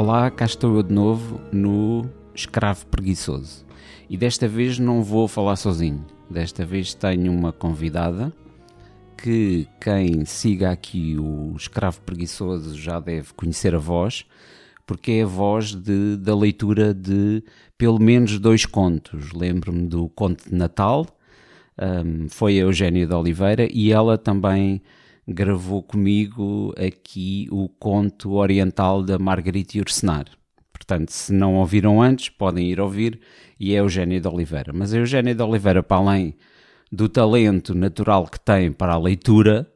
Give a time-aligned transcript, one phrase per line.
[0.00, 3.66] Olá, cá estou eu de novo no Escravo Preguiçoso.
[4.08, 6.06] E desta vez não vou falar sozinho.
[6.30, 8.32] Desta vez tenho uma convidada
[9.20, 14.24] que quem siga aqui o Escravo Preguiçoso já deve conhecer a voz,
[14.86, 17.42] porque é a voz de, da leitura de
[17.76, 19.32] pelo menos dois contos.
[19.32, 21.08] Lembro-me do Conto de Natal,
[21.76, 24.80] um, foi a Eugénia de Oliveira, e ela também
[25.28, 30.24] gravou comigo aqui o conto oriental da Margarita Ursenar.
[30.72, 33.20] Portanto, se não ouviram antes, podem ir ouvir,
[33.60, 34.72] e é Eugénia de Oliveira.
[34.72, 36.34] Mas a Eugénia de Oliveira, para além
[36.90, 39.70] do talento natural que tem para a leitura,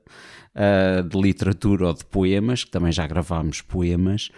[0.56, 4.30] uh, de literatura ou de poemas, que também já gravámos poemas,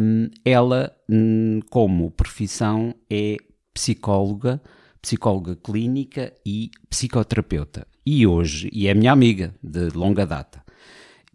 [0.00, 3.36] um, ela, hum, como profissão, é
[3.74, 4.62] psicóloga,
[5.02, 7.86] psicóloga clínica e psicoterapeuta.
[8.08, 10.62] E hoje, e é minha amiga de longa data,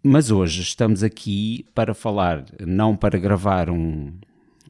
[0.02, 4.10] mas hoje estamos aqui para falar, não para gravar um,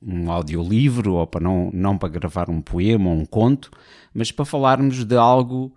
[0.05, 3.71] um audiolivro ou para não, não para gravar um poema ou um conto,
[4.13, 5.73] mas para falarmos de algo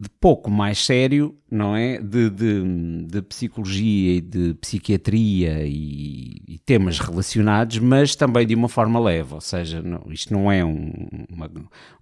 [0.00, 1.98] de pouco mais sério, não é?
[1.98, 8.68] De, de, de psicologia e de psiquiatria e, e, temas relacionados, mas também de uma
[8.68, 10.90] forma leve, ou seja, não, isto não é um,
[11.28, 11.50] uma,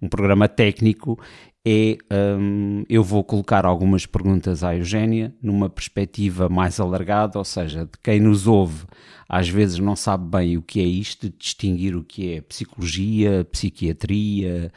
[0.01, 1.19] um programa técnico,
[1.65, 1.97] é,
[2.39, 7.97] um, eu vou colocar algumas perguntas à Eugénia numa perspectiva mais alargada, ou seja, de
[8.01, 8.85] quem nos ouve
[9.29, 14.71] às vezes não sabe bem o que é isto, distinguir o que é psicologia, psiquiatria,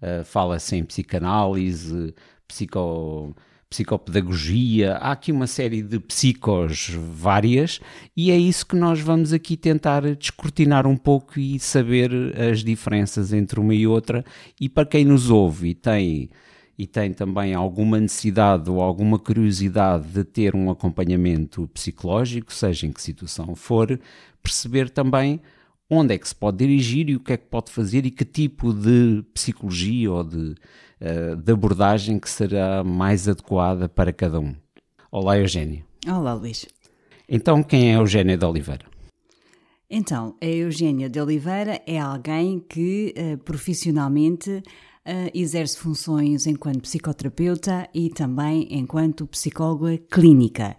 [0.00, 2.14] uh, fala-se em psicanálise,
[2.46, 3.34] psico,
[3.76, 7.78] psicopedagogia, há aqui uma série de psicos várias
[8.16, 12.10] e é isso que nós vamos aqui tentar descortinar um pouco e saber
[12.40, 14.24] as diferenças entre uma e outra.
[14.58, 16.30] E para quem nos ouve e tem
[16.78, 22.92] e tem também alguma necessidade ou alguma curiosidade de ter um acompanhamento psicológico, seja em
[22.92, 23.98] que situação for,
[24.42, 25.40] perceber também
[25.88, 28.24] onde é que se pode dirigir e o que é que pode fazer e que
[28.24, 30.54] tipo de psicologia ou de
[31.00, 34.54] uh, de abordagem que será mais adequada para cada um.
[35.10, 35.84] Olá, Eugênio.
[36.06, 36.66] Olá, Luís.
[37.28, 38.86] Então, quem é Eugênia de Oliveira?
[39.88, 44.62] Então, a Eugênia de Oliveira é alguém que uh, profissionalmente
[45.34, 50.76] exerce funções enquanto psicoterapeuta e também enquanto psicóloga clínica.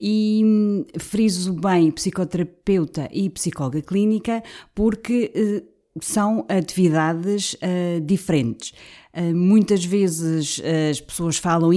[0.00, 4.42] E hum, friso bem psicoterapeuta e psicóloga clínica
[4.74, 7.56] porque uh, são atividades
[8.04, 8.72] diferentes.
[9.12, 11.72] Ah, muitas vezes as pessoas falam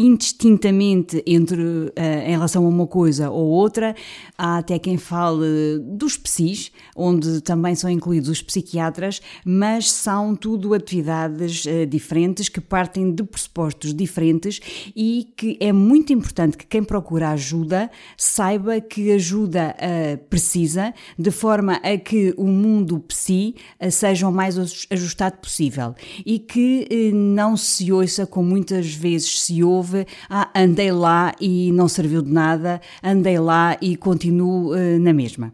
[0.00, 3.94] indistintamente entre uh, em relação a uma coisa ou outra.
[4.36, 10.72] Há até quem fale dos psis, onde também são incluídos os psiquiatras, mas são tudo
[10.72, 14.60] atividades uh, diferentes que partem de pressupostos diferentes
[14.96, 21.30] e que é muito importante que quem procura ajuda saiba que ajuda uh, precisa, de
[21.30, 23.54] forma a que o mundo psi
[23.90, 24.56] seja o mais
[24.90, 25.94] ajustado possível
[26.24, 31.72] e que não se ouça como muitas vezes se ouve houve, ah, andei lá e
[31.72, 35.52] não serviu de nada, andei lá e continuo uh, na mesma.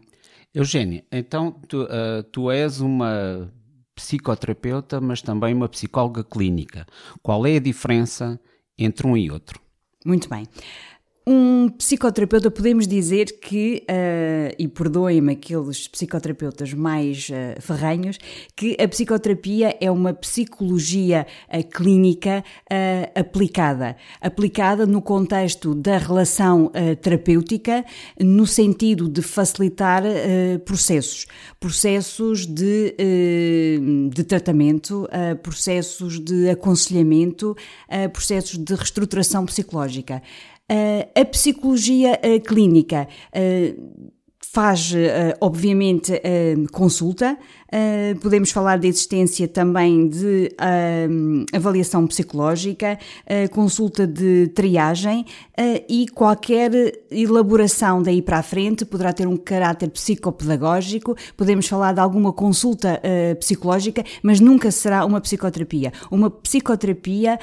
[0.53, 3.51] Eugênia, então tu, uh, tu és uma
[3.95, 6.85] psicoterapeuta, mas também uma psicóloga clínica.
[7.21, 8.39] Qual é a diferença
[8.77, 9.59] entre um e outro?
[10.05, 10.47] Muito bem.
[11.29, 18.17] Um psicoterapeuta, podemos dizer que, uh, e perdoem-me aqueles psicoterapeutas mais uh, ferranhos,
[18.55, 22.45] que a psicoterapia é uma psicologia uh, clínica
[23.13, 23.97] aplicada.
[24.21, 26.71] Aplicada no contexto da relação
[27.01, 27.83] terapêutica,
[28.19, 30.03] no sentido de facilitar
[30.63, 31.25] processos.
[31.59, 32.95] Processos de,
[34.11, 35.07] de tratamento,
[35.41, 37.55] processos de aconselhamento,
[38.13, 40.21] processos de reestruturação psicológica.
[40.69, 43.07] Uh, a psicologia uh, clínica.
[43.33, 44.11] Uh,
[44.57, 44.91] faz,
[45.39, 46.19] obviamente,
[46.71, 47.37] consulta.
[48.21, 50.51] podemos falar da existência também de
[51.53, 52.97] avaliação psicológica,
[53.51, 55.27] consulta de triagem
[55.87, 56.71] e qualquer
[57.11, 61.15] elaboração daí para a frente poderá ter um caráter psicopedagógico.
[61.37, 62.99] Podemos falar de alguma consulta
[63.39, 65.93] psicológica, mas nunca será uma psicoterapia.
[66.09, 67.37] Uma psicoterapia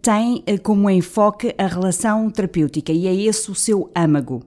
[0.00, 4.40] tem como enfoque a relação terapêutica e é esse o seu âmago.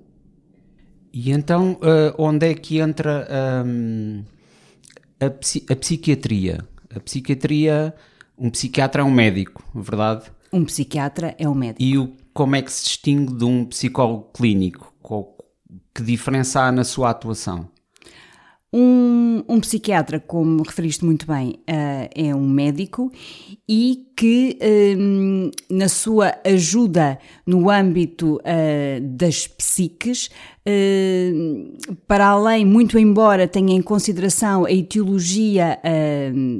[1.13, 3.27] E então, uh, onde é que entra
[3.65, 4.23] um,
[5.19, 6.65] a, a, psiquiatria?
[6.95, 7.93] A psiquiatria,
[8.37, 10.31] um psiquiatra é um médico, verdade?
[10.53, 11.83] Um psiquiatra é um médico.
[11.83, 14.93] E o, como é que se distingue de um psicólogo clínico?
[15.93, 17.69] Que diferença há na sua atuação?
[18.73, 23.11] Um, um, psiquiatra, como referiste muito bem, uh, é um médico
[23.67, 24.57] e que
[24.97, 30.29] hum, na sua ajuda no âmbito uh, das psiques,
[32.07, 35.79] para além, muito embora tenha em consideração a etiologia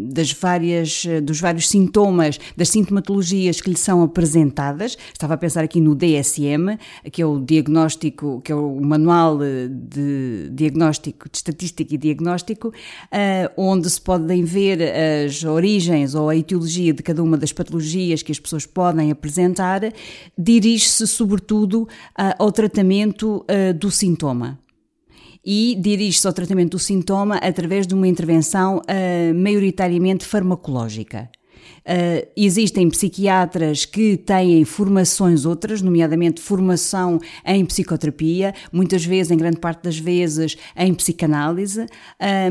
[0.10, 5.80] das várias, dos vários sintomas, das sintomatologias que lhe são apresentadas, estava a pensar aqui
[5.80, 6.80] no DSM,
[7.12, 12.74] que é o diagnóstico, que é o manual de diagnóstico, de estatística e diagnóstico,
[13.56, 14.80] onde se podem ver
[15.28, 19.82] as origens ou a etiologia de cada uma das patologias que as pessoas podem apresentar,
[20.36, 21.88] dirige-se sobretudo
[22.40, 23.46] ao tratamento
[23.80, 24.60] do sintoma
[25.46, 31.30] e dirige-se ao tratamento do sintoma através de uma intervenção uh, maioritariamente farmacológica.
[31.82, 39.58] Uh, existem psiquiatras que têm formações outras, nomeadamente formação em psicoterapia, muitas vezes, em grande
[39.58, 41.88] parte das vezes, em psicanálise, uh,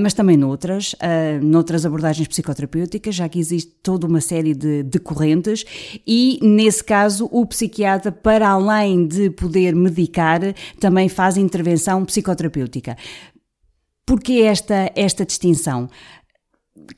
[0.00, 4.98] mas também noutras, uh, noutras abordagens psicoterapêuticas, já que existe toda uma série de, de
[4.98, 5.64] correntes,
[6.04, 10.40] e nesse caso o psiquiatra, para além de poder medicar,
[10.80, 12.96] também faz intervenção psicoterapêutica.
[14.04, 15.88] Por que esta, esta distinção?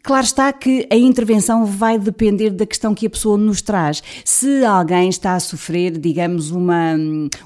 [0.03, 4.03] Claro está que a intervenção vai depender da questão que a pessoa nos traz.
[4.25, 6.95] Se alguém está a sofrer, digamos, uma,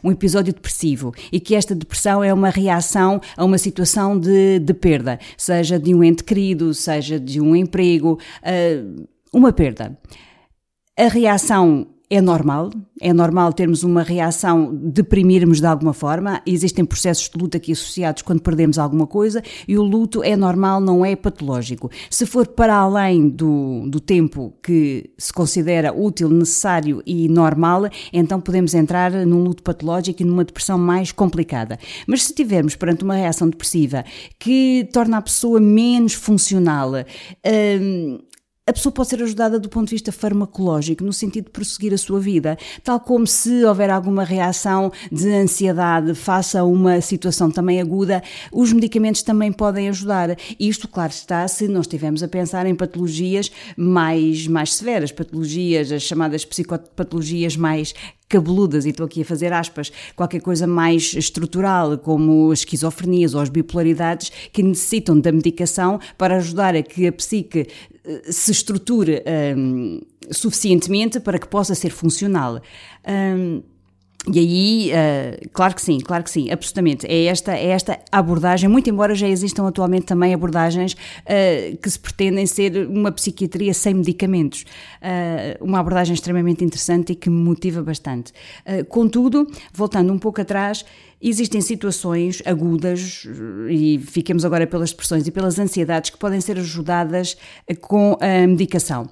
[0.03, 4.73] um episódio depressivo e que esta depressão é uma reação a uma situação de, de
[4.73, 9.99] perda, seja de um ente querido, seja de um emprego, uh, uma perda.
[10.99, 12.71] A reação é normal,
[13.01, 18.23] é normal termos uma reação, deprimirmos de alguma forma, existem processos de luto aqui associados
[18.23, 21.91] quando perdemos alguma coisa e o luto é normal, não é patológico.
[22.09, 28.41] Se for para além do, do tempo que se considera útil, necessário e normal, então
[28.41, 31.77] podemos entrar num luto patológico e numa depressão mais complicada.
[32.07, 34.05] Mas se tivermos perante uma reação depressiva
[34.39, 36.93] que torna a pessoa menos funcional,
[37.45, 38.21] hum,
[38.69, 41.99] a pessoa pode ser ajudada do ponto de vista farmacológico, no sentido de prosseguir a
[41.99, 47.81] sua vida, tal como se houver alguma reação de ansiedade face a uma situação também
[47.81, 48.21] aguda,
[48.53, 50.37] os medicamentos também podem ajudar.
[50.59, 56.03] Isto, claro está, se não estivermos a pensar em patologias mais, mais severas, patologias, as
[56.03, 57.95] chamadas psicopatologias mais
[58.29, 63.49] cabeludas, e estou aqui a fazer aspas, qualquer coisa mais estrutural, como esquizofrenias ou as
[63.49, 67.67] bipolaridades, que necessitam da medicação para ajudar a que a psique
[68.05, 69.23] eh, se estruture
[69.57, 70.01] um,
[70.31, 72.61] suficientemente para que possa ser funcional.
[73.07, 73.63] Um,
[74.33, 77.07] e aí, uh, claro que sim, claro que sim, absolutamente.
[77.07, 81.99] É esta, é esta abordagem, muito embora já existam atualmente também abordagens uh, que se
[81.99, 84.63] pretendem ser uma psiquiatria sem medicamentos.
[85.01, 88.33] Uh, uma abordagem extremamente interessante e que me motiva bastante.
[88.89, 90.85] contudo, voltando um pouco atrás,
[91.23, 93.27] existem situações agudas,
[93.71, 97.37] e fiquemos agora pelas depressões e pelas ansiedades, que podem ser ajudadas
[97.81, 99.09] com a medicação.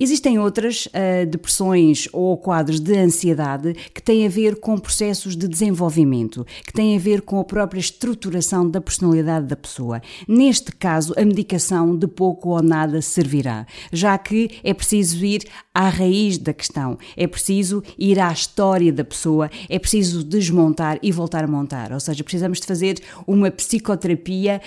[0.00, 5.46] Existem outras uh, depressões ou quadros de ansiedade que têm a ver com processos de
[5.46, 10.00] desenvolvimento, que têm a ver com a própria estruturação da personalidade da pessoa.
[10.26, 15.44] Neste caso, a medicação de pouco ou nada servirá, já que é preciso ir
[15.74, 21.12] à raiz da questão, é preciso ir à história da pessoa, é preciso desmontar e
[21.12, 21.92] voltar a montar.
[21.92, 24.60] Ou seja, precisamos de fazer uma psicoterapia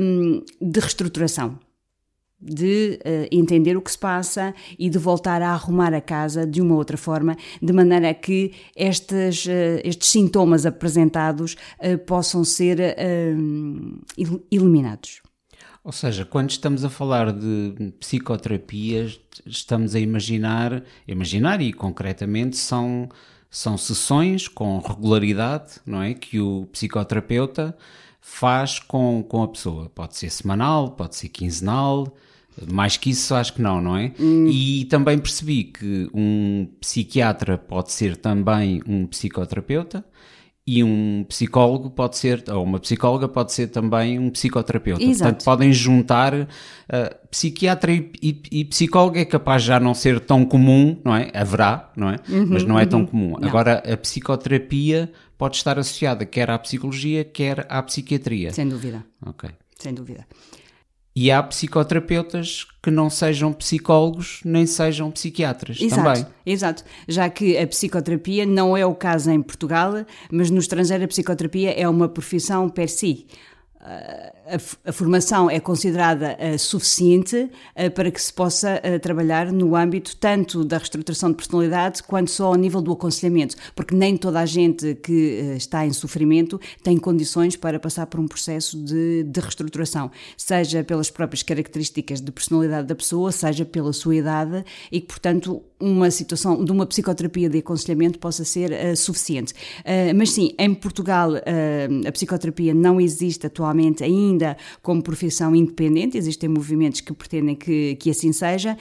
[0.00, 1.58] hum, de reestruturação
[2.46, 6.60] de uh, entender o que se passa e de voltar a arrumar a casa de
[6.60, 12.76] uma outra forma, de maneira que estes, uh, estes sintomas apresentados uh, possam ser
[14.50, 15.22] eliminados.
[15.82, 23.08] Ou seja, quando estamos a falar de psicoterapias, estamos a imaginar, imaginar e concretamente são,
[23.48, 26.12] são sessões com regularidade, não é?
[26.12, 27.76] Que o psicoterapeuta
[28.20, 29.88] faz com, com a pessoa.
[29.88, 32.12] Pode ser semanal, pode ser quinzenal,
[32.70, 34.12] mais que isso, acho que não, não é?
[34.18, 34.46] Hum.
[34.48, 40.04] E também percebi que um psiquiatra pode ser também um psicoterapeuta
[40.66, 45.00] e um psicólogo pode ser, ou uma psicóloga pode ser também um psicoterapeuta.
[45.00, 45.22] Exato.
[45.22, 46.34] Portanto, podem juntar.
[46.34, 51.30] Uh, psiquiatra e, e, e, psicólogo é capaz já não ser tão comum, não é?
[51.34, 52.16] Haverá, não é?
[52.28, 53.06] Uhum, Mas não é tão uhum.
[53.06, 53.36] comum.
[53.38, 53.48] Não.
[53.48, 58.52] Agora, a psicoterapia pode estar associada quer à psicologia, quer à psiquiatria.
[58.52, 59.04] Sem dúvida.
[59.24, 59.50] Ok.
[59.78, 60.26] Sem dúvida.
[61.18, 66.26] E há psicoterapeutas que não sejam psicólogos nem sejam psiquiatras exato, também.
[66.44, 71.08] Exato, já que a psicoterapia não é o caso em Portugal, mas no estrangeiro a
[71.08, 73.26] psicoterapia é uma profissão per si.
[73.80, 79.52] Uh, a, a, formação é considerada uh, suficiente uh, para que se possa uh, trabalhar
[79.52, 84.16] no âmbito tanto da reestruturação de personalidade quanto só ao nível do aconselhamento, porque nem
[84.16, 89.24] toda a gente que está em sofrimento tem condições para passar por um processo de,
[89.24, 95.00] de reestruturação, seja pelas próprias características de personalidade da pessoa, seja pela sua idade e
[95.00, 99.52] que, portanto, uma situação de uma psicoterapia de aconselhamento possa ser uh, suficiente.
[99.80, 106.16] Uh, mas sim, em Portugal uh, a psicoterapia não existe atualmente ainda como profissão independente,
[106.16, 108.76] existem movimentos que pretendem que, que assim seja,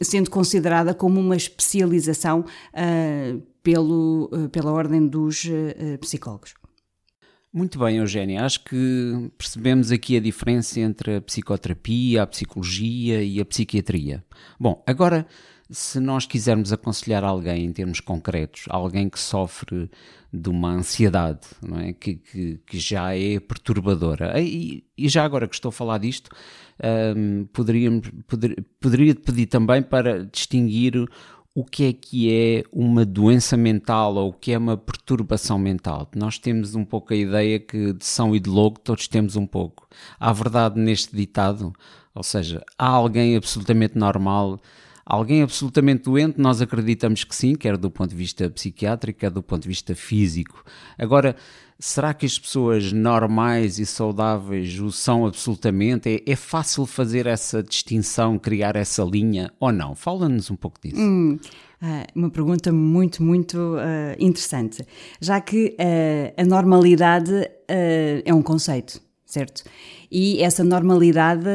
[0.00, 2.44] sendo considerada como uma especialização
[3.62, 5.48] pelo, pela ordem dos
[6.00, 6.54] psicólogos.
[7.52, 8.44] Muito bem, Eugénia.
[8.44, 14.24] Acho que percebemos aqui a diferença entre a psicoterapia, a psicologia e a psiquiatria.
[14.58, 15.26] Bom, agora
[15.70, 19.90] se nós quisermos aconselhar alguém em termos concretos, alguém que sofre
[20.32, 21.46] de uma ansiedade,
[21.78, 21.92] é?
[21.92, 26.30] que, que, que já é perturbadora, e, e, já agora que estou a falar disto,
[27.16, 31.08] um, poderíamos, poder, poderia pedir também para distinguir
[31.54, 36.08] o que é que é uma doença mental ou o que é uma perturbação mental.
[36.14, 39.46] Nós temos um pouco a ideia que de São e de Logo todos temos um
[39.46, 39.88] pouco.
[40.18, 41.72] Há verdade neste ditado,
[42.14, 44.60] ou seja, há alguém absolutamente normal
[45.12, 49.42] Alguém absolutamente doente, nós acreditamos que sim, quer do ponto de vista psiquiátrico, quer do
[49.42, 50.62] ponto de vista físico.
[50.96, 51.34] Agora,
[51.80, 56.22] será que as pessoas normais e saudáveis o são absolutamente?
[56.24, 59.96] É, é fácil fazer essa distinção, criar essa linha ou não?
[59.96, 61.00] Fala-nos um pouco disso.
[61.00, 61.40] Hum.
[61.82, 64.86] Uh, uma pergunta muito, muito uh, interessante,
[65.20, 69.64] já que uh, a normalidade é um conceito, certo?
[70.08, 71.46] E essa normalidade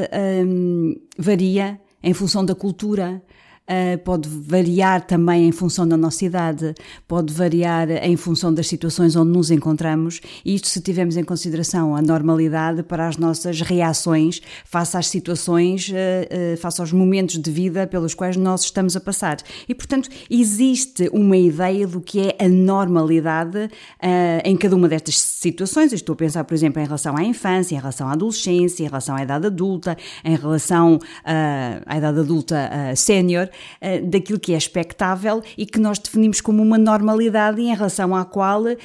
[1.18, 3.22] varia em função da cultura,
[3.70, 6.74] uh, pode variar também em função da nossa idade,
[7.08, 11.96] pode variar em função das situações onde nos encontramos, e isto se tivermos em consideração
[11.96, 15.94] a normalidade para as nossas reações face às situações, uh,
[16.54, 19.38] uh, face aos momentos de vida pelos quais nós estamos a passar.
[19.68, 23.70] E, portanto, existe uma ideia do que é a normalidade
[24.44, 25.92] em cada uma destas situações.
[25.92, 29.16] estou a pensar, por exemplo, em relação à infância, em relação à adolescência, em relação
[29.16, 33.50] à idade adulta, em relação à idade adulta sénior,
[33.82, 38.26] uh, daquilo que é expectável e que nós definimos como uma normalidade em relação à
[38.26, 38.76] qual uh,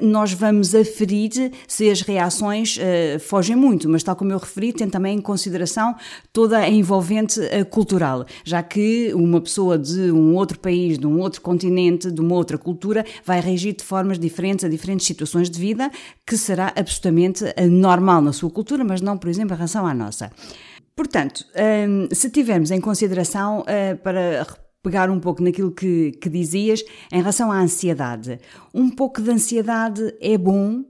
[0.00, 4.88] nós vamos aferir se as reações uh, fogem muito, mas tal como eu referi, tem
[4.88, 5.94] também em consideração
[6.32, 7.40] toda a envolvente
[7.70, 12.34] cultural, já que uma pessoa de um outro país, de um outro continente, de uma
[12.34, 15.90] outra cultura, vai reagir de formas diferentes a diferentes situações de vida,
[16.26, 20.30] que será absolutamente normal na sua cultura, mas não, por exemplo, em relação à nossa.
[20.96, 21.44] Portanto,
[21.88, 24.46] um, se tivermos em consideração, uh, para
[24.82, 28.40] pegar um pouco naquilo que, que dizias, em relação à ansiedade,
[28.72, 30.84] um pouco de ansiedade é bom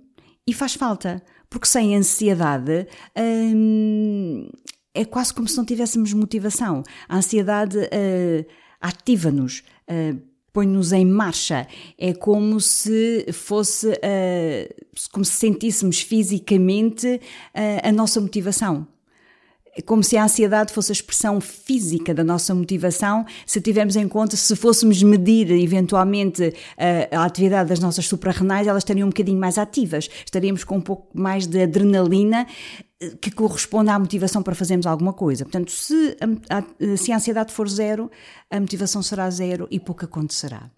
[0.47, 1.21] e faz falta,
[1.51, 2.87] porque sem ansiedade
[3.19, 4.49] um,
[4.95, 6.85] é quase como se não tivéssemos motivação.
[7.09, 8.47] A ansiedade uh,
[8.81, 9.65] ativa-nos.
[9.91, 10.21] Uh,
[10.53, 11.67] põe-nos em marcha.
[11.99, 17.21] É como se fosse, uh, como se sentíssemos fisicamente
[17.83, 18.87] a nossa motivação.
[19.77, 24.09] É como se a ansiedade fosse a expressão física da nossa motivação, se tivermos em
[24.09, 29.39] conta, se fôssemos medir eventualmente a, a atividade das nossas suprarrenais, elas estariam um bocadinho
[29.39, 32.47] mais ativas, estaríamos com um pouco mais de adrenalina
[32.99, 35.45] eh, que corresponde à motivação para fazermos alguma coisa.
[35.45, 36.17] Portanto, se
[36.49, 38.11] a, a, se a ansiedade for zero,
[38.51, 40.71] a motivação será zero e pouco acontecerá.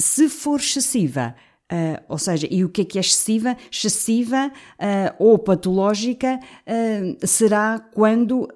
[0.00, 1.36] Se for excessiva,
[1.70, 3.56] Uh, ou seja, e o que é que é excessiva?
[3.70, 8.48] Excessiva uh, ou patológica uh, será quando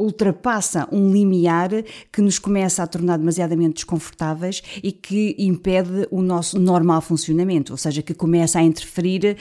[0.00, 1.70] ultrapassa um limiar
[2.10, 7.76] que nos começa a tornar demasiadamente desconfortáveis e que impede o nosso normal funcionamento, ou
[7.76, 9.36] seja, que começa a interferir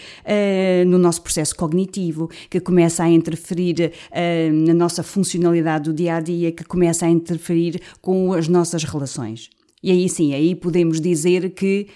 [0.87, 3.93] no nosso processo cognitivo, que começa a interferir
[4.65, 9.51] na nossa funcionalidade do dia a dia, que começa a interferir com as nossas relações.
[9.83, 11.87] E aí sim, aí podemos dizer que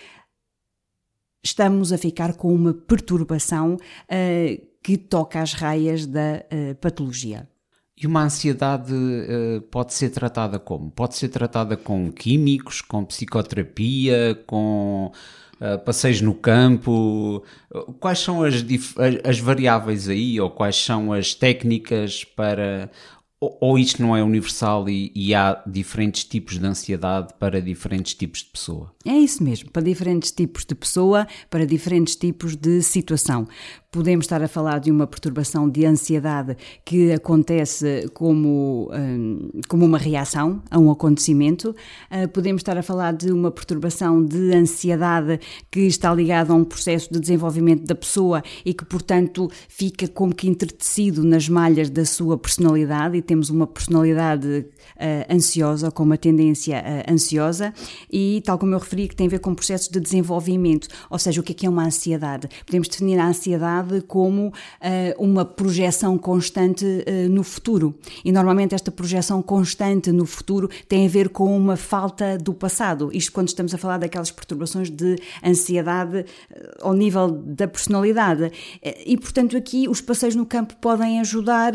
[1.44, 7.48] estamos a ficar com uma perturbação uh, que toca às raias da uh, patologia.
[8.02, 10.90] E uma ansiedade uh, pode ser tratada como?
[10.90, 15.12] Pode ser tratada com químicos, com psicoterapia, com
[15.60, 17.44] uh, passeios no campo?
[18.00, 18.56] Quais são as,
[19.24, 22.90] as, variáveis aí, ou quais são as técnicas para
[23.42, 28.44] ou isto não é universal e, e, há diferentes tipos de ansiedade para diferentes tipos
[28.44, 28.94] de pessoa?
[29.04, 33.48] É isso mesmo, para diferentes tipos de pessoa, para diferentes tipos de situação.
[33.92, 36.56] Podemos estar a falar de uma perturbação de ansiedade
[36.86, 38.90] que acontece como,
[39.68, 41.76] como uma reação a um acontecimento,
[42.10, 46.64] uh, podemos estar a falar de uma perturbação de ansiedade que está ligada a um
[46.64, 52.06] processo de desenvolvimento da pessoa e que, portanto, fica como que entretecido nas malhas da
[52.06, 57.74] sua personalidade e temos uma personalidade uh, ansiosa, com uma tendência uh, ansiosa
[58.10, 61.42] e, tal como eu referi, que tem a ver com processos de desenvolvimento, ou seja,
[61.42, 62.48] o que é que é uma ansiedade?
[62.66, 64.52] Podemos definir a ansiedade como uh,
[65.18, 67.96] uma projeção constante uh, no futuro.
[68.24, 73.10] E normalmente esta projeção constante no futuro tem a ver com uma falta do passado.
[73.14, 76.26] Isto quando estamos a falar daquelas perturbações de ansiedade uh,
[76.82, 78.52] ao nível da personalidade.
[79.06, 81.74] E portanto aqui os passeios no campo podem ajudar,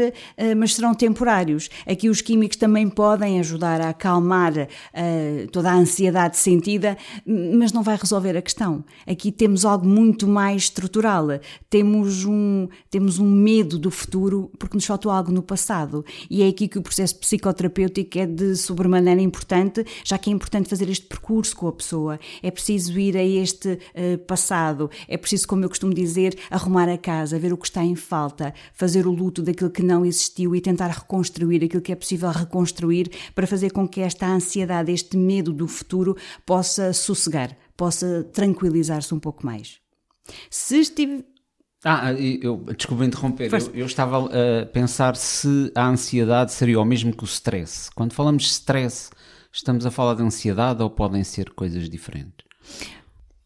[0.57, 1.69] mas serão temporários.
[1.87, 4.53] Aqui os químicos também podem ajudar a acalmar
[5.53, 8.85] toda a ansiedade sentida, mas não vai resolver a questão.
[9.07, 11.27] Aqui temos algo muito mais estrutural.
[11.71, 16.05] Temos um, temos um medo do futuro porque nos faltou algo no passado.
[16.29, 20.69] E é aqui que o processo psicoterapêutico é de sobremaneira importante, já que é importante
[20.69, 22.19] fazer este percurso com a pessoa.
[22.43, 26.99] É preciso ir a este uh, passado, é preciso, como eu costumo dizer, arrumar a
[26.99, 30.61] casa, ver o que está em falta, fazer o luto daquilo que não existiu e
[30.61, 35.53] tentar reconstruir aquilo que é possível reconstruir para fazer com que esta ansiedade, este medo
[35.53, 39.79] do futuro possa sossegar, possa tranquilizar-se um pouco mais.
[40.51, 41.25] Se estive.
[41.89, 47.15] Ah, eu, desculpa interromper, eu, eu, estava a pensar se a ansiedade seria o mesmo
[47.15, 47.89] que o stress.
[47.95, 49.09] Quando falamos de stress,
[49.53, 52.45] estamos a falar de ansiedade ou podem ser coisas diferentes?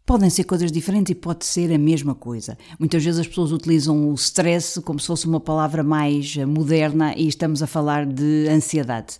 [0.06, 2.56] Podem ser coisas diferentes e pode ser a mesma coisa.
[2.78, 7.28] Muitas vezes as pessoas utilizam o stress como se fosse uma palavra mais moderna e
[7.28, 9.18] estamos a falar de ansiedade.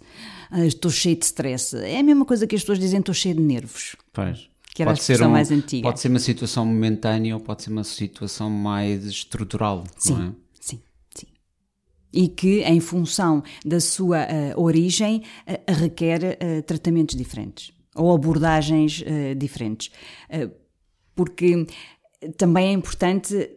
[0.51, 1.77] Ah, estou cheio de stress.
[1.77, 3.97] É a mesma coisa que as pessoas dizem estou cheio de nervos.
[4.15, 5.83] Pois que era pode a expressão um, mais antiga.
[5.83, 10.33] Pode ser uma situação momentânea ou pode ser uma situação mais estrutural, sim, não é?
[10.61, 10.81] Sim,
[11.15, 11.27] sim.
[12.13, 19.03] E que, em função da sua uh, origem, uh, requer uh, tratamentos diferentes ou abordagens
[19.37, 19.91] diferentes.
[21.13, 21.67] porque
[22.37, 23.51] também é importante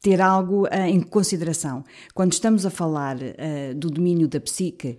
[0.00, 1.84] ter algo em consideração.
[2.14, 3.16] Quando estamos a falar
[3.76, 4.98] do domínio da psique,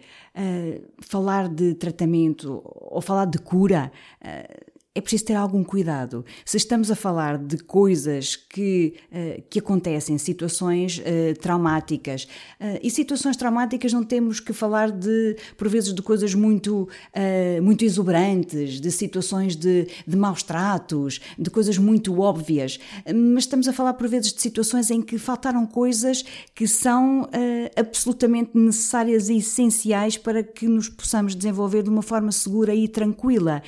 [1.01, 3.91] falar de tratamento ou falar de cura
[4.97, 6.23] é preciso ter algum cuidado.
[6.45, 12.89] Se estamos a falar de coisas que, uh, que acontecem, situações uh, traumáticas, uh, e
[12.89, 16.87] situações traumáticas não temos que falar de, por vezes, de coisas muito,
[17.61, 23.73] muito exuberantes, de situações de, de maus tratos, de coisas muito óbvias, mas estamos a
[23.73, 27.27] falar, por vezes, de situações em que faltaram coisas que são
[27.75, 33.61] absolutamente necessárias e essenciais para que nos possamos desenvolver de uma forma segura e tranquila,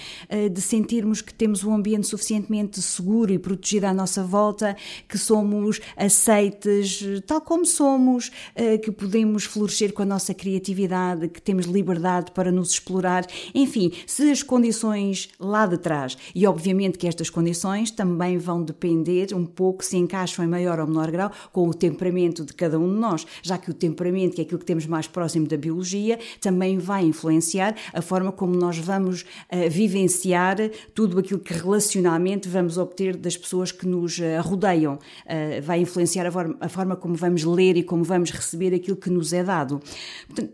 [0.51, 4.75] de sentirmos que temos um ambiente suficientemente seguro e protegido à nossa volta,
[5.07, 11.41] que somos aceites tal como somos, eh, que podemos florescer com a nossa criatividade, que
[11.41, 13.25] temos liberdade para nos explorar.
[13.53, 19.33] Enfim, se as condições lá de trás, e obviamente que estas condições também vão depender
[19.33, 22.93] um pouco se encaixam em maior ou menor grau com o temperamento de cada um
[22.93, 26.19] de nós, já que o temperamento, que é aquilo que temos mais próximo da biologia,
[26.41, 30.57] também vai influenciar a forma como nós vamos uh, vivenciar
[30.93, 34.95] tudo tudo aquilo que relacionalmente vamos obter das pessoas que nos eh, rodeiam.
[35.25, 39.33] Uh, vai influenciar a forma, como vamos ler e como vamos receber aquilo que nos
[39.33, 39.81] é dado.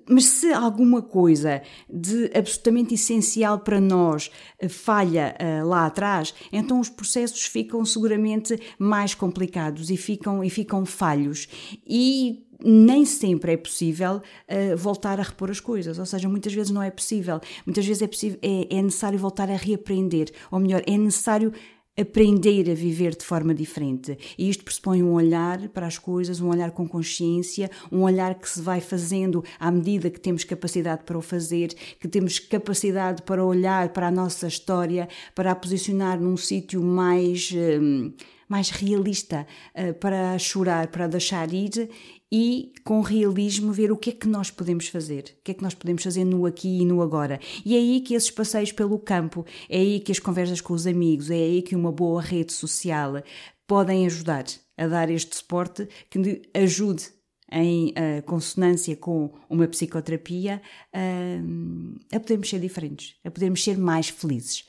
[0.07, 5.35] Mas se alguma coisa de absolutamente essencial para nós uh, falha
[5.65, 11.47] lá atrás, então os processos ficam seguramente mais complicados e ficam, e ficam falhos.
[11.85, 16.71] E nem sempre é possível uh, voltar a repor as coisas, ou seja, muitas vezes
[16.71, 20.81] não é possível, muitas vezes é, possível, é, é necessário voltar a reaprender, ou melhor,
[20.87, 21.51] é necessário
[21.99, 24.17] aprender a viver de forma diferente.
[24.37, 28.49] E isto pressupõe um olhar para as coisas, um olhar com consciência, um olhar que
[28.49, 31.67] se vai fazendo à medida que temos capacidade para o fazer,
[31.99, 37.51] que temos capacidade para olhar para a nossa história, para a posicionar num sítio mais.
[37.53, 38.11] Um,
[38.45, 41.89] mais realista uh, para chorar, para deixar ir
[42.35, 45.61] e com realismo ver o que é que nós podemos fazer, o que é que
[45.61, 47.39] nós podemos fazer no aqui e no agora.
[47.63, 50.87] E é aí que esses passeios pelo campo, é aí que as conversas com os
[50.87, 53.21] amigos, é aí que uma boa rede social
[53.67, 57.03] podem ajudar a dar este suporte que ajude
[57.51, 60.59] em uh, consonância com uma psicoterapia
[60.91, 64.65] uh, a podermos ser diferentes, a podermos ser mais felizes.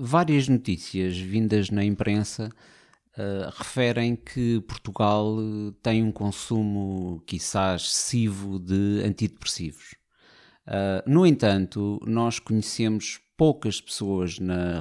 [0.00, 2.50] Várias notícias vindas na imprensa
[3.16, 9.94] uh, referem que Portugal eh, tem um consumo, quiçá, excessivo de antidepressivos.
[10.66, 14.80] Uh, no entanto, nós conhecemos poucas pessoas na,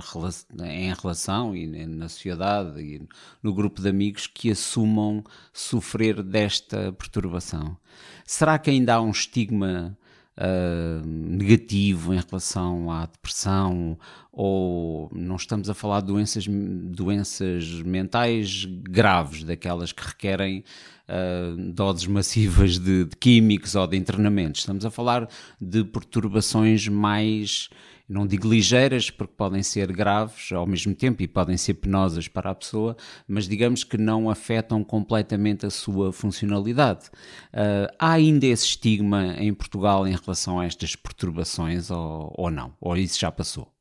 [0.63, 3.07] em relação e na sociedade e
[3.43, 7.77] no grupo de amigos que assumam sofrer desta perturbação.
[8.25, 9.97] Será que ainda há um estigma
[10.37, 13.97] uh, negativo em relação à depressão
[14.31, 20.63] ou não estamos a falar de doenças, doenças mentais graves, daquelas que requerem
[21.07, 24.61] uh, doses massivas de, de químicos ou de internamentos.
[24.61, 27.69] Estamos a falar de perturbações mais
[28.07, 32.51] não digo ligeiras, porque podem ser graves ao mesmo tempo e podem ser penosas para
[32.51, 32.95] a pessoa,
[33.27, 37.07] mas digamos que não afetam completamente a sua funcionalidade.
[37.53, 42.73] Uh, há ainda esse estigma em Portugal em relação a estas perturbações ou, ou não?
[42.79, 43.73] Ou isso já passou?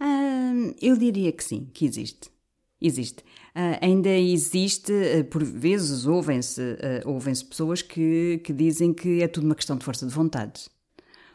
[0.00, 2.30] Uh, eu diria que sim, que existe.
[2.80, 3.22] Existe.
[3.54, 9.28] Uh, ainda existe, uh, por vezes ouvem-se uh, ouvem pessoas que, que dizem que é
[9.28, 10.62] tudo uma questão de força de vontade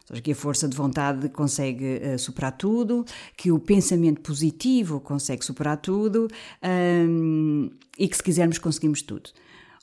[0.08, 5.44] seja, que a força de vontade consegue uh, superar tudo, que o pensamento positivo consegue
[5.44, 6.28] superar tudo
[6.64, 9.32] um, e que se quisermos conseguimos tudo.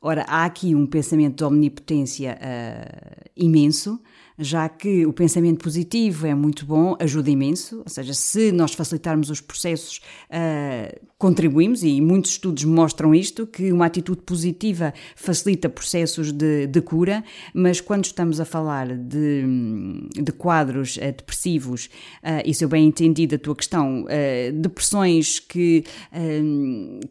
[0.01, 4.01] Ora, há aqui um pensamento de omnipotência uh, imenso,
[4.39, 9.31] já que o pensamento positivo é muito bom, ajuda imenso, ou seja, se nós facilitarmos
[9.31, 16.33] os processos, uh, contribuímos, e muitos estudos mostram isto, que uma atitude positiva facilita processos
[16.33, 17.23] de, de cura,
[17.55, 19.45] mas quando estamos a falar de,
[20.15, 21.87] de quadros uh, depressivos,
[22.23, 24.05] uh, e se eu bem entendi a tua questão,
[24.55, 25.85] depressões que,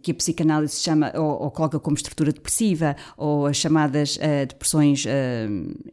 [0.02, 5.06] que a psicanálise chama ou, ou, coloca como estrutura depressiva, ou as chamadas depressões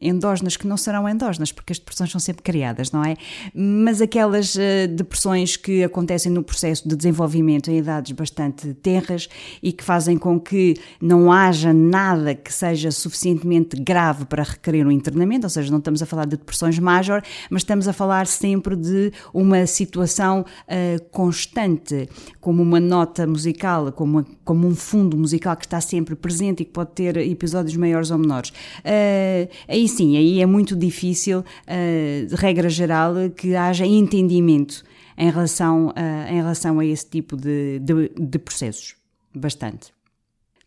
[0.01, 1.18] endógenas, que não serão endógenas,
[1.55, 3.17] porque as depressões são sempre criadas, não é?
[3.55, 4.57] Mas aquelas
[4.95, 9.29] depressões que acontecem no processo de desenvolvimento em idades bastante terras
[9.63, 14.91] e que fazem com que não haja nada que seja suficientemente grave para requerer um
[14.91, 18.77] internamento, ou seja, não estamos a falar de depressões major, mas estamos a falar sempre
[18.77, 22.09] de uma situação uh, constante,
[22.41, 26.73] como uma nota musical, como, como um fundo musical que está sempre presente e que
[26.73, 28.51] pode ter episódios maiores ou menores.
[28.51, 31.08] Uh, aí sim, aí é muito difícil,
[31.41, 34.83] uh, de regra geral, que haja entendimento
[35.17, 38.97] em relação a, em relação a esse tipo de, de, de processos.
[39.35, 39.98] Bastante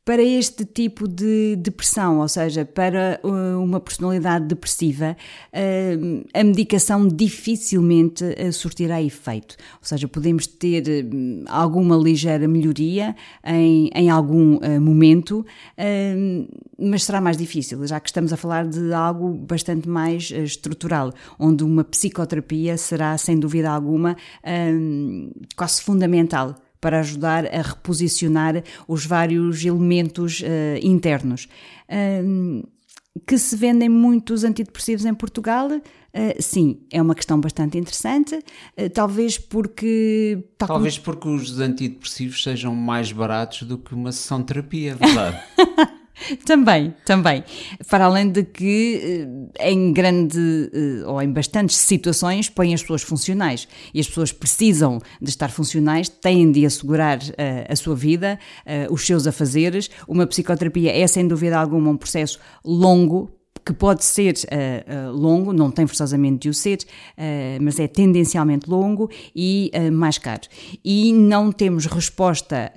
[0.03, 5.15] para este tipo de depressão, ou seja, para uh, uma personalidade depressiva,
[5.53, 9.55] uh, a medicação dificilmente uh, surtirá efeito.
[9.73, 10.83] Ou seja, podemos ter
[11.47, 15.45] alguma ligeira melhoria em, em algum momento,
[16.77, 21.63] mas será mais difícil, já que estamos a falar de algo bastante mais estrutural, onde
[21.63, 24.15] uma psicoterapia será, sem dúvida alguma,
[25.55, 30.45] quase fundamental para ajudar a reposicionar os vários elementos uh,
[30.81, 31.47] internos.
[33.27, 35.69] Que se vendem muitos antidepressivos em Portugal?
[35.69, 38.35] Uh, sim, é uma questão bastante interessante.
[38.35, 40.43] Uh, talvez porque.
[40.57, 45.41] Talvez porque os antidepressivos sejam mais baratos do que uma sessão de terapia, é verdade?
[46.45, 47.43] também, também.
[47.89, 53.01] Para além de que eh, em grande eh, ou em bastantes situações põem as pessoas
[53.01, 58.39] funcionais e as pessoas precisam de estar funcionais, têm de assegurar uh, a sua vida,
[58.89, 59.89] os seus afazeres.
[60.07, 65.53] Uma psicoterapia é sem dúvida alguma um processo longo, que pode ser uh, uh, longo,
[65.53, 70.41] não tem forçosamente de o ser, uh, mas é tendencialmente longo e mais caro.
[70.83, 72.71] E não temos resposta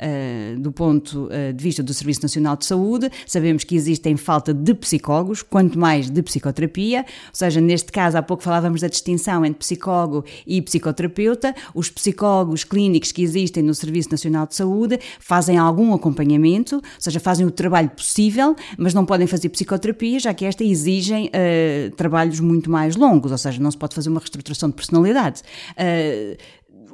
[0.59, 5.42] do ponto de vista do Serviço Nacional de Saúde, sabemos que existem falta de psicólogos,
[5.42, 10.25] quanto mais de psicoterapia, ou seja, neste caso, há pouco falávamos da distinção entre psicólogo
[10.47, 16.77] e psicoterapeuta, os psicólogos clínicos que existem no Serviço Nacional de Saúde fazem algum acompanhamento,
[16.77, 21.29] ou seja, fazem o trabalho possível, mas não podem fazer psicoterapia, já que esta exigem
[21.29, 25.43] uh, trabalhos muito mais longos, ou seja, não se pode fazer uma reestruturação de personalidade.
[25.73, 26.37] Uh,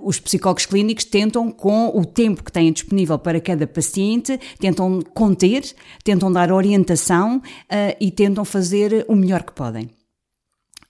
[0.02, 5.62] os psicólogos clínicos tentam, com o tempo que têm disponível para cada paciente, tentam conter,
[6.02, 9.90] tentam dar orientação uh, e tentam fazer o melhor que podem.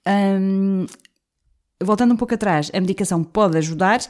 [0.07, 0.87] Um,
[1.83, 4.01] voltando um pouco atrás, a medicação pode ajudar,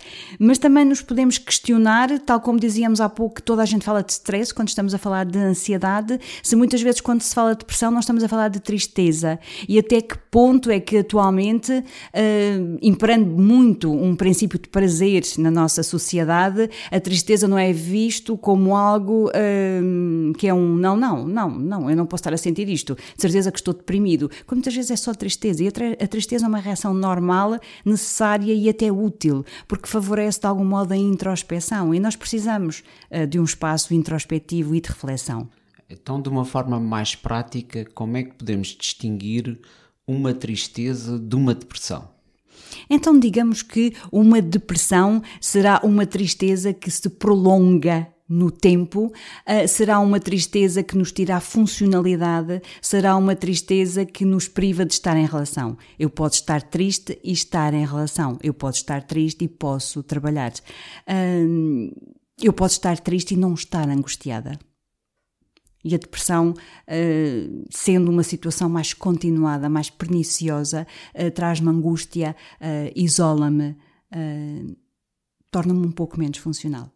[0.41, 4.03] mas também nos podemos questionar, tal como dizíamos há pouco, que toda a gente fala
[4.03, 7.61] de stress quando estamos a falar de ansiedade, se muitas vezes quando se fala de
[7.61, 9.39] depressão nós estamos a falar de tristeza.
[9.69, 15.51] E até que ponto é que atualmente, uh, imperando muito um princípio de prazer na
[15.51, 21.25] nossa sociedade, a tristeza não é visto como algo uh, que é um não, não,
[21.25, 24.59] não, não, eu não posso estar a sentir isto, de certeza que estou deprimido, quando
[24.59, 25.63] muitas vezes é só tristeza.
[25.63, 30.47] E a, a tristeza é uma reação normal necessária e até útil, porque favorece de
[30.47, 35.49] algum modo a introspeção e nós precisamos uh, de um espaço introspectivo e de reflexão.
[35.89, 39.59] Então, de uma forma mais prática, como é que podemos distinguir
[40.07, 42.09] uma tristeza de uma depressão?
[42.89, 49.99] Então, digamos que uma depressão será uma tristeza que se prolonga no tempo, uh, será
[49.99, 55.17] uma tristeza que nos tira a funcionalidade, será uma tristeza que nos priva de estar
[55.17, 55.77] em relação.
[55.99, 60.53] Eu posso estar triste e estar em relação, eu posso estar triste e posso trabalhar.
[61.09, 61.93] Uh,
[62.41, 64.57] eu posso estar triste e não estar angustiada.
[65.83, 70.87] E a depressão, uh, sendo uma situação mais continuada, mais perniciosa,
[71.35, 72.37] traz-me angústia,
[72.95, 73.77] isola-me,
[75.51, 76.93] torna-me um pouco menos funcional.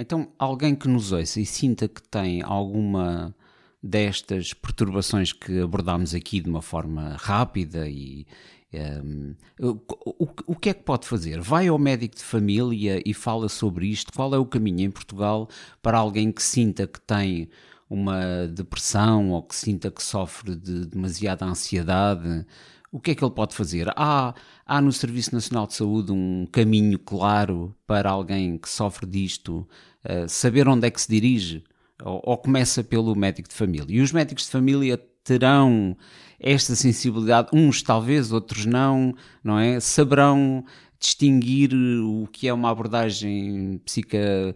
[0.00, 3.34] Então, alguém que nos ouça e sinta que tem alguma
[3.82, 8.26] destas perturbações que abordámos aqui de uma forma rápida e
[8.72, 11.40] um, o, o, que é que pode fazer?
[11.42, 14.10] Vai ao médico de família e fala sobre isto?
[14.14, 15.48] Qual é o caminho em Portugal
[15.82, 17.50] para alguém que sinta que tem
[17.88, 22.46] uma depressão ou que sinta que sofre de demasiada ansiedade?
[22.92, 23.88] o que é que ele pode fazer?
[23.96, 24.34] Há,
[24.66, 29.66] há no Serviço Nacional de Saúde um caminho claro para alguém que sofre disto
[30.04, 31.64] uh, saber onde é que se dirige?
[32.02, 33.96] Ou, ou, começa pelo médico de família?
[33.96, 35.96] E os médicos de família terão
[36.38, 39.78] esta sensibilidade, uns talvez, outros não, não é?
[39.78, 40.64] Saberão
[40.98, 44.54] distinguir o que é uma abordagem psica, eh,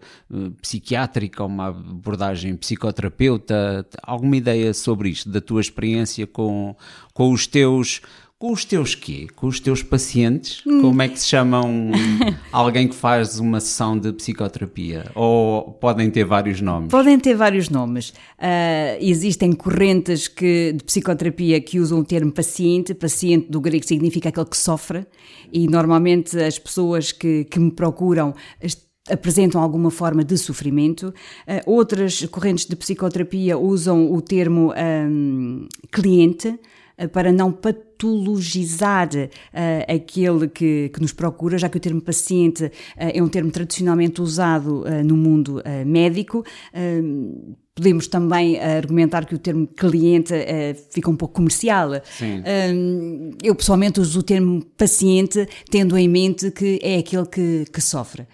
[0.61, 3.85] psiquiátrica uma abordagem psicoterapeuta?
[4.03, 6.75] Alguma ideia sobre isto, da tua experiência com,
[7.13, 8.01] com os teus
[8.37, 9.27] com os teus quê?
[9.35, 10.61] Com os teus pacientes?
[10.67, 10.81] Hum.
[10.81, 11.91] Como é que se chamam
[12.51, 15.09] alguém que faz uma sessão de psicoterapia?
[15.15, 16.89] Ou podem ter vários nomes?
[16.89, 18.09] Podem ter vários nomes.
[18.09, 22.93] Uh, existem correntes que, de psicoterapia que usam o termo paciente.
[22.93, 25.05] Paciente do grego significa aquele que sofre.
[25.51, 28.33] E normalmente as pessoas que, que me procuram
[29.09, 31.13] apresentam alguma forma de sofrimento.
[31.47, 36.57] Uh, outras correntes de psicoterapia usam o termo um, cliente eh,
[37.11, 42.71] para não patologizar uh, aquele que, que, nos procura, já que o termo paciente uh,
[42.97, 46.43] é um termo tradicionalmente usado uh, no mundo médico.
[47.73, 50.33] Podemos também argumentar que o termo cliente
[50.91, 51.91] fica um pouco comercial.
[53.43, 58.25] eu pessoalmente uso o termo paciente, tendo em mente que é aquele que, que sofre.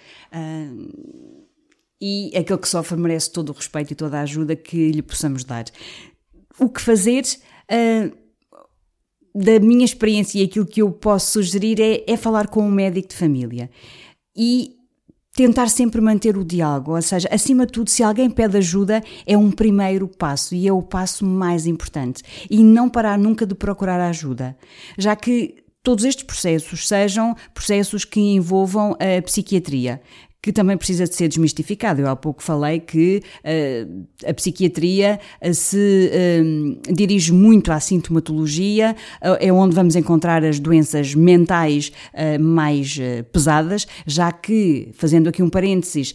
[2.00, 5.44] e aquele que sofre merece todo o respeito e toda a ajuda que lhe possamos
[5.44, 5.66] dar.
[6.60, 7.24] O que fazer?
[7.72, 8.21] Uh,
[9.34, 13.10] da minha experiência e aquilo que eu posso sugerir é, é falar com um médico
[13.10, 13.70] de família
[14.36, 14.76] e
[15.34, 19.38] tentar sempre manter o diálogo, ou seja, acima de tudo, se alguém pede ajuda, é
[19.38, 22.22] um primeiro passo e é o passo mais importante.
[22.50, 24.58] E não parar nunca de procurar ajuda,
[24.98, 30.02] já que todos estes processos sejam processos que envolvam a psiquiatria,
[30.42, 32.02] que também precisa de ser desmistificado.
[32.02, 38.96] Eu há pouco falei que uh, a psiquiatria uh, se uh, dirige muito à sintomatologia,
[39.40, 41.92] é onde vamos encontrar as doenças mentais
[42.40, 42.98] mais
[43.32, 46.14] pesadas, já que, fazendo aqui um parênteses,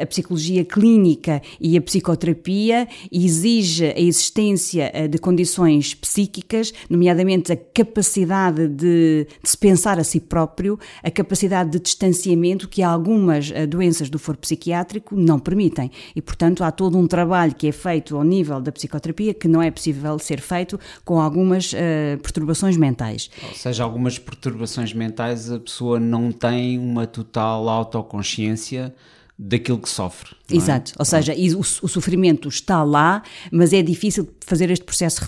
[0.00, 8.68] a psicologia clínica e a psicoterapia exige a existência de condições psíquicas, nomeadamente a capacidade
[8.68, 13.66] de, de se pensar a si próprio, a capacidade de distanciamento que algumas as eh,
[13.66, 15.90] doenças do foro psiquiátrico não permitem.
[16.14, 19.60] E, portanto, há todo um trabalho que é feito ao nível da psicoterapia que não
[19.60, 23.30] é possível ser feito com algumas uh, perturbações mentais.
[23.48, 28.94] Ou seja, algumas perturbações mentais a pessoa não tem uma total autoconsciência
[29.38, 30.34] daquilo que sofre.
[30.50, 30.56] É?
[30.56, 35.26] Exato, ou seja, o, o, sofrimento está lá, mas é difícil fazer este processo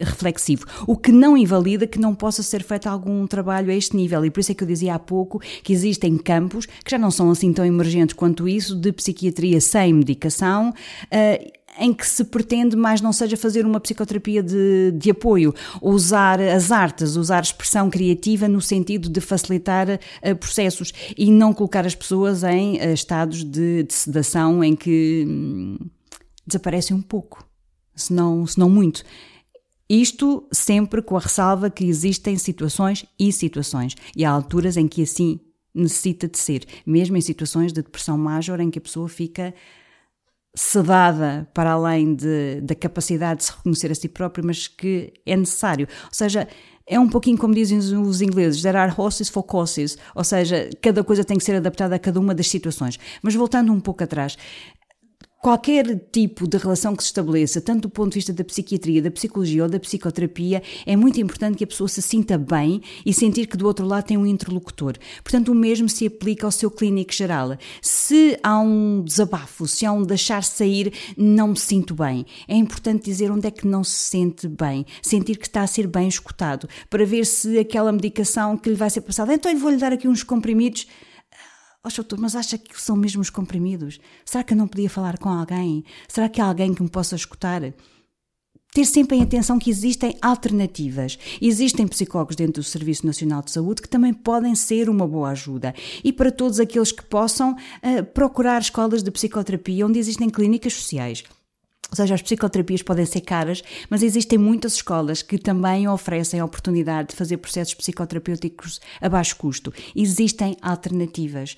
[0.00, 4.24] reflexivo, o que não invalida que não possa ser feito algum trabalho a este nível,
[4.24, 7.10] e por isso é que eu dizia há pouco que existem campos que já não
[7.10, 12.76] são assim tão emergentes quanto isso, de psiquiatria sem medicação, uh, em que se pretende
[12.76, 18.48] mais não seja fazer uma psicoterapia de, de apoio, usar as artes, usar expressão criativa
[18.48, 23.84] no sentido de facilitar uh, processos e não colocar as pessoas em uh, estados de,
[23.84, 25.78] de, sedação em que hum,
[26.46, 27.44] desaparecem um pouco,
[27.94, 29.04] se não, se não muito.
[29.88, 35.02] Isto sempre com a ressalva que existem situações e situações, e há alturas em que
[35.02, 35.40] assim
[35.74, 39.54] necessita de ser, mesmo em situações de depressão major em que a pessoa fica
[40.58, 45.36] sedada para além de, da capacidade de se reconhecer a si próprio, mas que é
[45.36, 45.86] necessário.
[46.04, 46.48] Ou seja,
[46.84, 51.04] é um pouquinho como dizem os ingleses, there are horses for courses, ou seja, cada
[51.04, 52.98] coisa tem que ser adaptada a cada uma das situações.
[53.22, 54.36] Mas voltando um pouco atrás,
[55.40, 59.10] qualquer tipo de relação que se estabeleça, tanto do ponto de vista da psiquiatria, da
[59.10, 63.46] psicologia ou da psicoterapia, é muito importante que a pessoa se sinta bem e sentir
[63.46, 64.94] que do outro lado tem um interlocutor.
[65.22, 67.56] Portanto, o mesmo se aplica ao seu clínico geral.
[67.80, 72.26] Se há um desabafo, se há um deixar sair, não me sinto bem.
[72.48, 75.86] É importante dizer onde é que não se sente bem, sentir que está a ser
[75.86, 79.76] bem escutado, para ver se aquela medicação que lhe vai ser passada, então eu vou-lhe
[79.76, 80.86] dar aqui uns comprimidos
[81.84, 84.00] Oh, doutor, mas acha que são mesmo os comprimidos?
[84.24, 85.84] Será que eu não podia falar com alguém?
[86.08, 87.62] Será que há alguém que me possa escutar?
[88.72, 91.18] Ter sempre em atenção que existem alternativas.
[91.40, 95.74] Existem psicólogos dentro do Serviço Nacional de Saúde que também podem ser uma boa ajuda.
[96.02, 101.24] E para todos aqueles que possam, uh, procurar escolas de psicoterapia onde existem clínicas sociais
[101.90, 106.44] ou seja, as psicoterapias podem ser caras, mas existem muitas escolas que também oferecem a
[106.44, 109.72] oportunidade de fazer processos psicoterapêuticos a baixo custo.
[109.96, 111.56] Existem alternativas.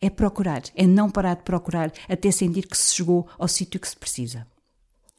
[0.00, 3.88] é procurar, é não parar de procurar até sentir que se chegou ao sítio que
[3.88, 4.46] se precisa.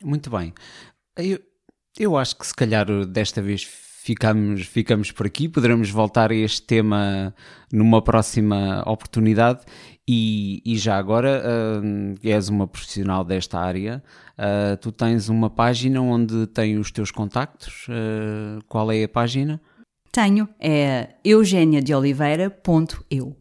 [0.04, 0.54] Muito bem.
[1.16, 1.40] Eu,
[2.00, 5.50] eu acho que se calhar desta vez ficamos, ficamos por aqui.
[5.50, 7.36] Poderemos voltar a este tema
[7.72, 9.62] numa próxima oportunidade.
[10.10, 14.02] E, e já agora, uh, és uma profissional desta área,
[14.38, 17.88] uh, tu tens uma página onde tem os teus contactos.
[17.90, 19.60] Uh, qual é a página?
[20.10, 23.36] Tenho, é eugeniadeoliveira.eu.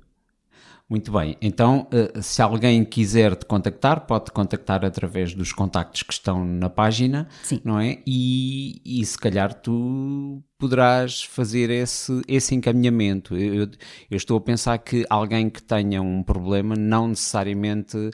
[0.88, 6.04] Muito bem, então eh, se alguém quiser te contactar, pode te contactar através dos contactos
[6.04, 7.60] que estão na página, Sim.
[7.64, 7.98] não é?
[8.06, 13.36] E, e se calhar tu poderás fazer esse, esse encaminhamento.
[13.36, 13.68] Eu,
[14.08, 18.10] eu estou a pensar que alguém que tenha um problema não necessariamente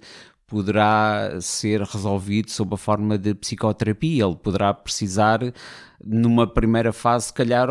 [0.52, 4.22] poderá ser resolvido sob a forma de psicoterapia.
[4.22, 5.40] Ele poderá precisar,
[6.04, 7.68] numa primeira fase, se calhar,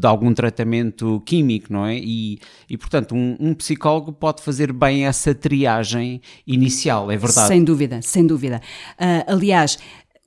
[0.00, 1.96] de algum tratamento químico, não é?
[1.96, 2.38] E,
[2.70, 7.48] e portanto, um, um, psicólogo pode fazer bem essa triagem inicial, é verdade?
[7.48, 8.62] Sem dúvida, sem dúvida.
[8.98, 9.78] Uh, aliás,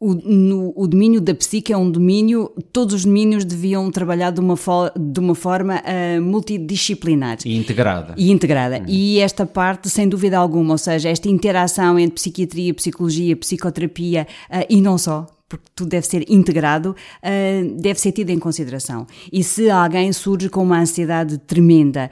[0.04, 4.42] o, no, o domínio da psique é um domínio, todos os domínios deviam trabalhar de
[4.42, 7.38] uma, fo, de uma forma uh, multidisciplinar.
[7.46, 8.14] E integrada.
[8.18, 8.80] E integrada.
[8.80, 8.86] Uhum.
[8.88, 14.66] E esta parte, sem dúvida alguma, ou seja, esta interação entre psiquiatria, psicologia, psicoterapia uh,
[14.70, 19.08] e não só, porque tudo deve ser integrado, uh, deve ser tido em consideração.
[19.32, 22.12] E se alguém surge com uma ansiedade tremenda,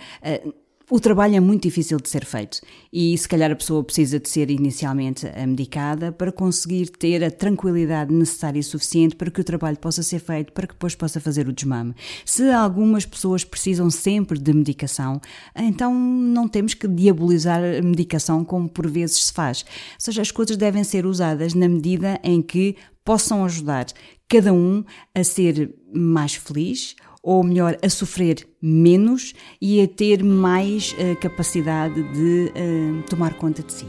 [0.91, 2.59] o trabalho é muito difícil de ser feito
[2.91, 8.13] e se calhar a pessoa precisa de ser inicialmente medicada para conseguir ter a tranquilidade
[8.13, 11.47] necessária e suficiente para que o trabalho possa ser feito, para que depois possa fazer
[11.47, 11.95] o desmame.
[12.25, 15.21] Se algumas pessoas precisam sempre de medicação,
[15.55, 19.61] então não temos que diabolizar a medicação como por vezes se faz.
[19.61, 22.75] Ou seja, as coisas devem ser usadas na medida em que
[23.05, 23.85] possam ajudar
[24.27, 24.83] cada um
[25.15, 32.01] a ser mais feliz ou melhor, a sofrer menos e a ter mais uh, capacidade
[32.13, 33.85] de uh, tomar conta de si.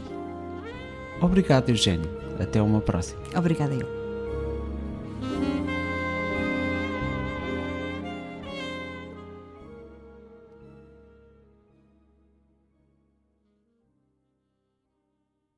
[1.21, 2.09] Obrigado, Eugênio.
[2.39, 3.21] Até uma próxima.
[3.35, 4.02] Obrigada eu.